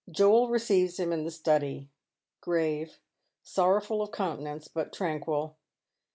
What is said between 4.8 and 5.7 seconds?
tranquil.